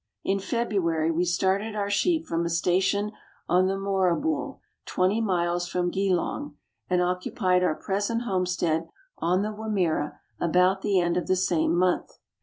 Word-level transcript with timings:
In 0.23 0.39
February 0.39 1.11
we 1.11 1.25
started 1.25 1.75
our 1.75 1.91
sheep 1.91 2.25
from 2.25 2.43
a 2.43 2.49
station 2.49 3.11
on 3.47 3.67
the 3.67 3.77
Moorabool, 3.77 4.59
20 4.87 5.21
miles 5.21 5.67
from 5.67 5.91
Geelong, 5.91 6.57
and 6.89 7.03
occupied 7.03 7.61
our 7.63 7.75
present 7.75 8.23
homestead 8.23 8.89
on 9.19 9.43
the 9.43 9.53
Wimmera 9.53 10.17
about 10.39 10.81
the 10.81 10.99
end 10.99 11.17
of 11.17 11.27
the 11.27 11.35
same 11.35 11.75
month. 11.77 12.17